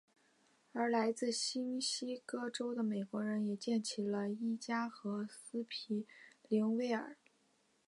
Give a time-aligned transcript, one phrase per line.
[0.73, 6.07] 而来自新墨西哥州的美国人也建起了伊加和斯皮
[6.49, 7.15] 灵威尔。